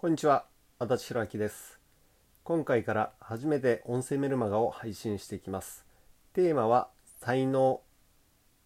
[0.00, 0.46] こんにちは、
[0.78, 1.78] 足立弘明です。
[2.42, 5.84] 今回から初めて音声メルマガを配信していきます。
[6.32, 6.88] テーマは
[7.20, 7.82] 才能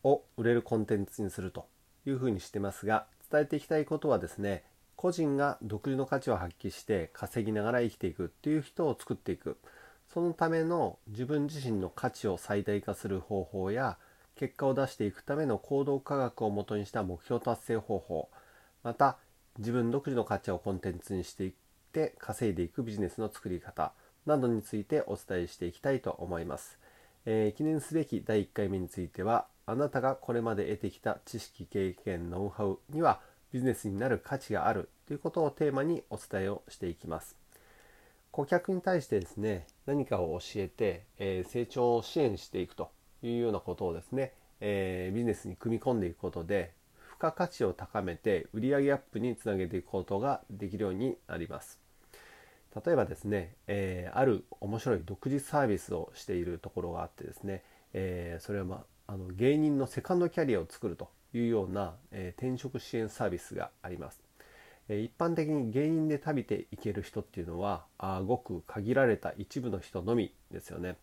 [0.05, 1.67] を売れるコンテンツにすると
[2.07, 4.63] いうふうにしてますが、伝えていきたいことはですね、
[4.95, 9.59] 個人が独自の価値を発揮して稼ぎながら生きていくっていう人を作っていく。
[10.13, 13.99] そのための自分自身の価値を最大化する方法や、
[14.37, 18.29] 結果を出していくための行動科学をもとにした目標達成方法、
[18.85, 19.19] また
[19.59, 21.53] 自分独自の価値をコンテンツにしていっ
[21.93, 23.93] て稼いでいくビジネスの作り方
[24.27, 26.79] などについてお伝えしていきたいと思います、
[27.27, 33.21] えー記念すべき第1回目についてはあなたがこれまで得てきた知識経験ノウハウには
[33.53, 37.37] ビジネスになる価値があるということをテーマにお伝えをしていきます。
[38.33, 42.91] 顧客に対してですね何かを教えて、えー成長を支援していくと
[43.23, 46.73] いうようなことをですね、えービジネスに組み込んでいくことで
[47.15, 51.79] 付加価値を高めて売上アップにつなげていくことができるようになります。
[52.85, 57.63] 例えばですね、えーある面白い独自サービスをしているところがあってですね、
[57.93, 64.21] えーそれは、まあ、あの芸人のセカンドキャリアを作るというような、えー転職支援サービスがあります。
[64.89, 70.97] えー一般的に芸人で旅ていける人っていうのはあごく限られた一部の人のみですよね。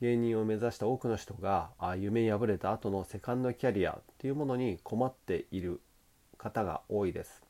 [0.00, 5.80] 芸人を目指した多くの人があ夢破れた後のセカンドキャリアっていうものに困っている
[6.38, 7.42] 方が多いです。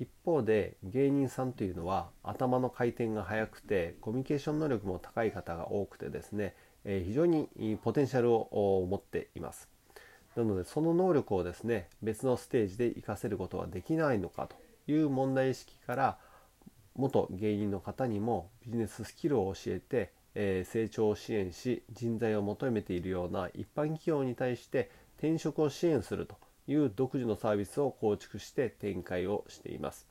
[0.00, 7.48] 一方で芸人さんというのは頭の回転が速くてコミュニケーション能力も高い方が多くてですね、え非常に
[7.82, 9.68] ポテンシャルを持っています。
[10.36, 14.56] なのでその能力をですね別のステージで活かせることはできないのかと
[14.90, 16.18] いう問題意識から
[16.94, 26.36] 元芸人の方にもビジネススキルを教えて、え成長を支援し人材を求めているような一般企業に対して転職を支援すると
[26.68, 30.06] いう独自のサービスを構築して展開をしています。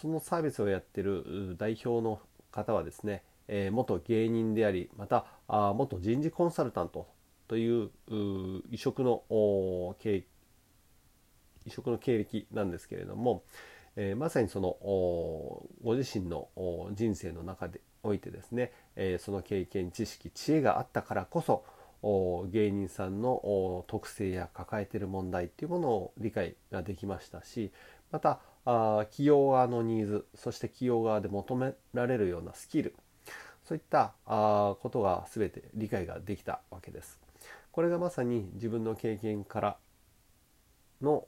[0.00, 7.06] そのサービスをやってる代表の方はですね、え元芸人でありまたあ元人事コンサルタント
[7.46, 7.90] という
[8.70, 10.24] 異色の経
[11.66, 13.42] 異色の経歴なんですけれども、
[13.96, 14.76] えーまさにその
[15.82, 16.48] ご自身の
[16.92, 21.64] 人生の中でおいてですね、えーその経験知識知恵があったからこそ
[22.50, 27.72] 芸人さんの特性や抱えている問題っていうものを理解ができましたし
[28.12, 32.94] またあ企業側のニーズそして企業側で求められるようなスキル
[33.64, 37.18] そういったことが全て理解ができたわけです。
[37.72, 39.76] これがまさに自分の経験から
[41.02, 41.26] の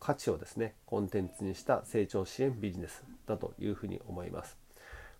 [0.00, 4.56] 価値をですねコンテンツにした成長支援ビジネスだというふうに思います。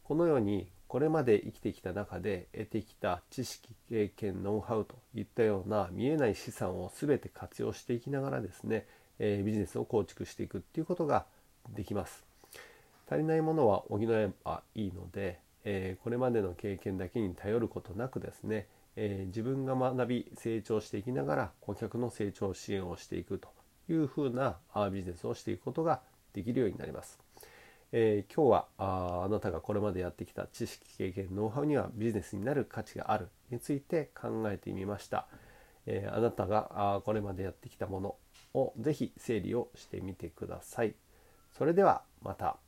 [0.05, 8.87] このようにこれまで生きてきた中で得てきた知識経験ノウハウといったような見えない資産を全て活用していきながらですね、
[9.19, 11.25] えビジネスを構築していくっていうことが
[11.75, 12.25] できます。
[13.09, 18.67] 足りないものは補えばいいので、えこれまでの経験だけに頼ることなくですね、
[18.97, 23.49] え自分が学び成長していきながら顧客の成長支援をしていくと
[23.89, 24.59] いうふうな
[24.91, 26.01] ビジネスをしていくことが
[26.33, 27.19] できるようになります。
[27.93, 35.27] えー今日はああなたがこれまでやってきた知識経験ノウハウにはビジネスになる価値があるについて考えてみました、
[35.87, 38.17] えーあなたがあこれまでやってきたもの
[38.55, 40.95] を是非整理をしてみてください。
[41.53, 42.62] それではまた。